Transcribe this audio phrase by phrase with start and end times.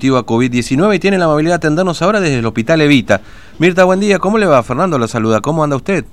[0.00, 3.20] a COVID-19 y tiene la amabilidad de atendernos ahora desde el Hospital Evita.
[3.58, 4.20] Mirta, buen día.
[4.20, 4.62] ¿Cómo le va?
[4.62, 5.40] Fernando la saluda.
[5.40, 6.04] ¿Cómo anda usted?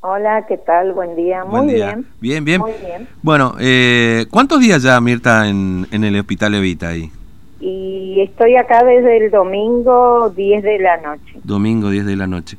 [0.00, 0.92] Hola, ¿qué tal?
[0.92, 1.44] Buen día.
[1.44, 1.86] Buen Muy día.
[1.86, 2.06] bien.
[2.20, 2.60] Bien, bien.
[2.60, 3.06] Muy bien.
[3.22, 7.12] Bueno, eh, ¿cuántos días ya, Mirta, en, en el Hospital Evita ahí?
[7.60, 11.38] Y estoy acá desde el domingo 10 de la noche.
[11.44, 12.56] Domingo 10 de la noche.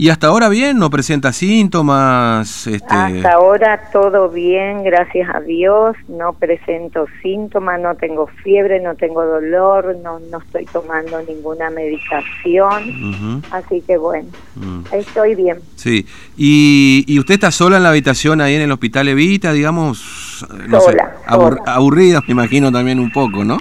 [0.00, 0.78] ¿Y hasta ahora bien?
[0.78, 2.68] ¿No presenta síntomas?
[2.68, 2.94] Este...
[2.94, 5.96] Hasta ahora todo bien, gracias a Dios.
[6.06, 13.42] No presento síntomas, no tengo fiebre, no tengo dolor, no, no estoy tomando ninguna medicación.
[13.50, 14.82] Así que bueno, mm.
[14.92, 15.58] estoy bien.
[15.74, 16.06] Sí.
[16.36, 20.46] ¿Y, ¿Y usted está sola en la habitación ahí en el Hospital Evita, digamos?
[20.68, 21.74] No Sola, sé, abur- sola.
[21.74, 23.58] aburrida, me imagino también un poco, ¿no?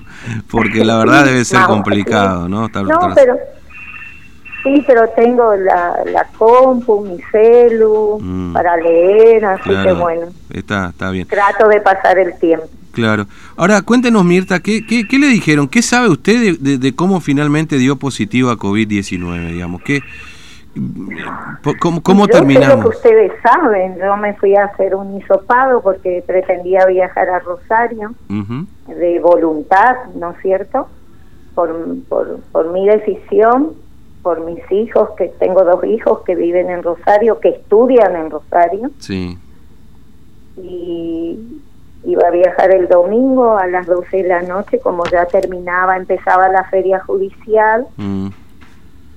[0.52, 2.48] Porque la verdad debe ser complicado.
[2.48, 2.68] ¿no?
[2.68, 3.36] Estar No, pero
[4.76, 8.54] sí, pero tengo la, la compu, mi celu Mm.
[8.54, 11.28] para leer, así que Claro, bueno, Está, está bien.
[11.28, 12.68] trato de pasar el tiempo.
[12.92, 13.26] Claro.
[13.56, 15.68] Ahora, cuéntenos, Mirta, ¿qué, qué, qué le dijeron?
[15.68, 19.82] ¿Qué sabe usted de, de- de cómo finalmente dio positivo a COVID-19, digamos?
[19.84, 20.02] ¿Qué,
[21.80, 22.82] ¿Cómo, cómo Yo sé lo terminamos?
[22.84, 28.14] que ustedes saben, yo me fui a hacer un hisopado porque pretendía viajar a Rosario
[28.30, 30.88] de voluntad, ¿no es cierto?
[31.56, 31.76] Por,
[32.10, 33.74] por, por mi decisión,
[34.28, 38.92] por mis hijos, que tengo dos hijos que viven en Rosario, que estudian en Rosario,
[39.00, 39.38] Sí.
[40.58, 41.40] y
[42.04, 46.50] iba a viajar el domingo a las 12 de la noche, como ya terminaba, empezaba
[46.50, 48.28] la feria judicial, mm,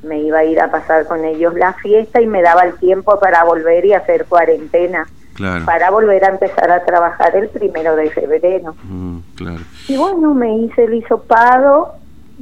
[0.04, 3.18] me iba a ir a pasar con ellos la fiesta y me daba el tiempo
[3.18, 5.64] para volver y hacer cuarentena, claro.
[5.64, 8.76] para volver a empezar a trabajar el primero de febrero.
[8.84, 9.60] mm, claro.
[9.88, 11.94] Y bueno, me hice el hisopado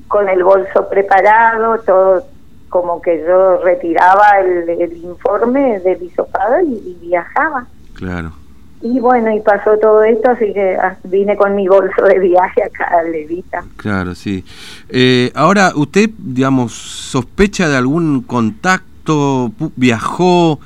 [0.06, 2.24] con el bolso preparado, todo
[2.68, 7.66] como que yo retiraba el, el informe del hisopado y, y viajaba.
[7.94, 8.32] Claro.
[8.80, 12.62] Y bueno, y pasó todo esto, así que ah, vine con mi bolso de viaje
[12.62, 13.64] acá a Levita.
[13.76, 14.44] Claro, sí.
[14.88, 19.50] Eh, ahora, ¿usted, digamos, sospecha de algún contacto?
[19.74, 20.60] ¿Viajó?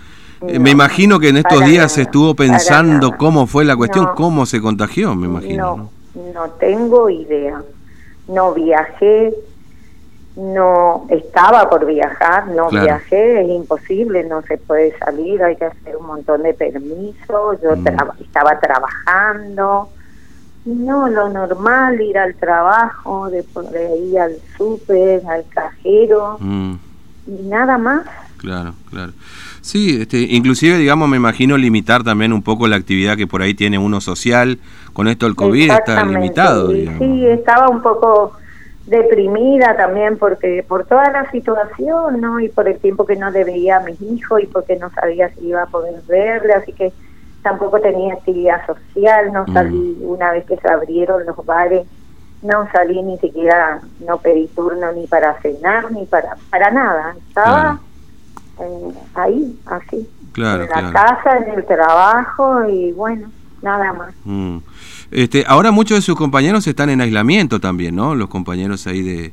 [0.46, 4.04] Eh, me No, imagino que en estos días nada, estuvo pensando cómo fue la cuestión,
[4.04, 4.14] No.
[4.14, 5.90] cómo se contagió, me imagino.
[6.14, 7.62] No, no tengo idea.
[8.28, 9.32] No viajé,
[10.36, 12.86] no estaba por viajar, no Claro.
[12.86, 17.76] viajé, es imposible, no se puede salir, hay que hacer un montón de permisos, yo
[17.76, 17.86] Mm.
[18.22, 19.90] estaba trabajando.
[20.64, 26.74] No, lo normal, ir al trabajo, de por ahí al súper, al cajero, Mm,
[27.26, 28.02] y nada más.
[28.38, 29.12] claro, claro.
[29.60, 33.54] Sí, este, inclusive, digamos, me imagino limitar también un poco la actividad que por ahí
[33.54, 34.58] tiene uno social.
[34.92, 36.98] Con esto del COVID está limitado, digamos.
[37.00, 38.32] Sí, estaba un poco
[38.86, 42.40] deprimida también porque por toda la situación, ¿no?
[42.40, 45.28] Y por el tiempo que no le veía a mis hijos y porque no sabía
[45.34, 46.92] si iba a poder verle, así que
[47.42, 49.52] tampoco tenía actividad social, no Mm.
[49.52, 51.86] salí una vez que se abrieron los bares,
[52.42, 57.80] no salí ni siquiera, no pedí turno ni para cenar ni para para nada, estaba
[58.58, 60.92] eh, ahí, así, Claro, en la claro.
[60.92, 63.32] casa, en el trabajo y bueno,
[63.62, 64.14] nada más.
[64.24, 64.58] Mm.
[65.10, 68.14] Este, ahora muchos de sus compañeros están en aislamiento también, ¿no?
[68.14, 69.32] Los compañeros ahí de...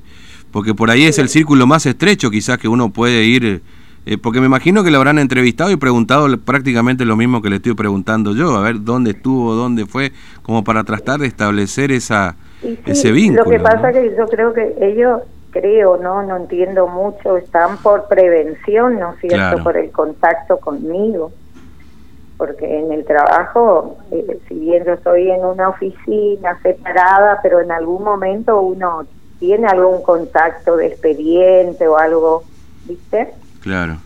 [0.51, 3.62] Porque por ahí es el círculo más estrecho quizás que uno puede ir...
[4.06, 7.57] eh, porque me imagino que le habrán entrevistado y preguntado prácticamente lo mismo que le
[7.57, 12.35] estoy preguntando yo, a ver dónde estuvo, dónde fue, como para tratar de establecer esa,
[12.62, 13.44] sí, ese vínculo.
[13.44, 13.94] Lo que pasa ¿no?
[13.94, 19.19] que yo creo que ellos, creo, no, no entiendo mucho, están por prevención, ¿no es
[19.19, 19.38] cierto?
[19.38, 19.63] Claro.
[19.63, 21.31] Por el contacto conmigo.
[22.39, 27.72] Porque en el trabajo, eh, si bien yo estoy en una oficina separada, pero en
[27.72, 29.03] algún momento uno
[29.39, 32.44] tiene algún contacto de expediente o algo,
[32.85, 33.33] ¿viste?
[33.61, 33.97] Claro,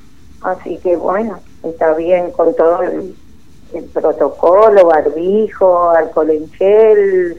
[0.41, 3.15] Así que bueno, está bien con todo el,
[3.75, 7.37] el protocolo, barbijo, alcohol en gel,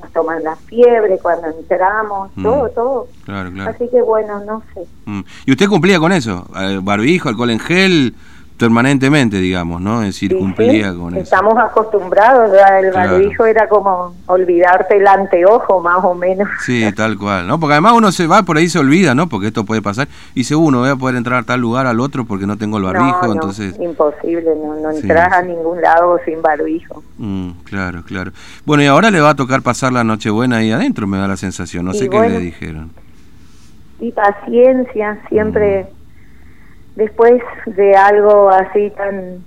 [0.00, 2.42] nos toman la fiebre cuando entramos, Mm.
[2.44, 3.06] todo, todo.
[3.24, 3.70] claro, claro.
[3.72, 4.86] Así que bueno, no sé.
[5.04, 5.20] Mm.
[5.44, 6.46] ¿Y usted cumplía con eso?
[6.58, 8.14] Eh, barbijo, alcohol en gel,
[8.56, 10.00] permanentemente, digamos, ¿no?
[10.02, 11.22] Es decir, Sí, cumplía sí, con eso.
[11.22, 13.12] Estamos acostumbrados, ya el Claro.
[13.12, 16.48] barbijo era como olvidarte el anteojo más o menos.
[16.64, 17.60] Sí, tal cual, ¿no?
[17.60, 19.28] Porque además uno se va por ahí se olvida, ¿no?
[19.28, 20.08] Porque esto puede pasar.
[20.34, 22.78] Y dice, uno, voy a poder entrar a tal lugar, al otro, porque no tengo
[22.78, 23.78] el barbijo, no, no, entonces...
[23.80, 27.02] imposible, no, no Sí, entras a ningún lado sin barbijo.
[27.18, 28.32] Mm, claro, claro.
[28.64, 31.36] Bueno, y ahora le va a tocar pasar la Nochebuena ahí adentro, me da la
[31.36, 31.84] sensación.
[31.84, 32.90] No Y sé qué le dijeron.
[34.00, 35.96] y paciencia siempre Mm.
[36.96, 39.44] Después de algo así tan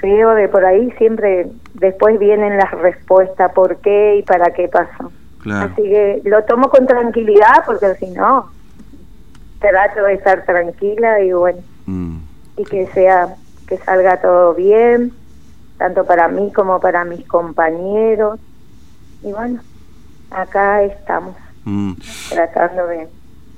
[0.00, 5.10] feo de por ahí siempre después vienen las respuestas por qué y para qué pasó
[5.42, 5.70] Claro.
[5.72, 8.50] así que lo tomo con tranquilidad porque si no
[9.60, 12.18] trato de estar tranquila y bueno Mm,
[12.58, 13.34] y que sea
[13.66, 15.12] que salga todo bien
[15.78, 18.38] tanto para mí como para mis compañeros
[19.22, 19.60] y bueno
[20.30, 21.34] acá estamos
[21.64, 21.92] Mm.
[22.30, 23.06] Tratando de,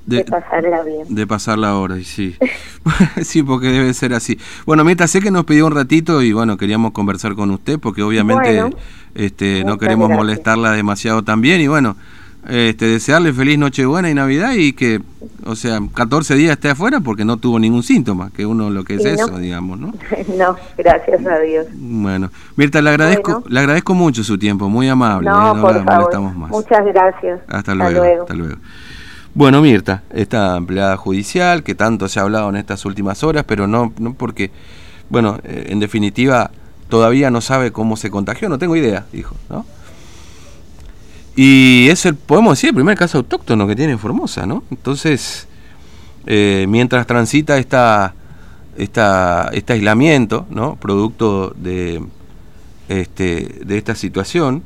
[0.05, 1.03] de, pasarla bien.
[1.09, 2.35] De pasarla ahora, sí.
[3.23, 4.37] sí, porque debe ser así.
[4.65, 8.03] Bueno, Mirta, sé que nos pidió un ratito y bueno, queríamos conversar con usted porque
[8.03, 8.63] obviamente
[9.15, 11.95] este, no queremos molestarla demasiado también y bueno,
[12.47, 15.01] este, desearle feliz Nochebuena y Navidad y que,
[15.45, 18.95] o sea, 14 días esté afuera porque no tuvo ningún síntoma, que uno lo que
[18.95, 19.93] es eso, digamos, ¿no?
[20.37, 21.65] no, gracias a Dios.
[21.73, 25.27] Bueno, Mirta, le agradezco, le agradezco mucho su tiempo, muy amable.
[25.27, 25.61] No, ¿eh?
[25.61, 25.83] por
[26.35, 26.51] Más.
[26.51, 27.39] Muchas gracias.
[27.47, 28.57] Hasta, luego, Hasta luego.
[29.35, 33.67] Bueno, Mirta, esta empleada judicial que tanto se ha hablado en estas últimas horas, pero
[33.67, 34.49] no, no porque,
[35.09, 36.51] bueno, eh, en definitiva
[36.87, 39.65] todavía no sabe cómo se contagió, no tengo idea, dijo, ¿no?
[41.35, 44.63] Y es el, podemos decir, el primer caso autóctono que tiene Formosa, ¿no?
[44.71, 45.49] Entonces,
[46.27, 48.13] eh, mientras transita esta,
[48.77, 50.77] esta, este aislamiento, ¿no?
[50.77, 52.01] Producto de,
[52.87, 54.63] este, de esta situación,